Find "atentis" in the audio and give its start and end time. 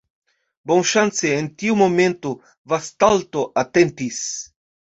3.65-4.27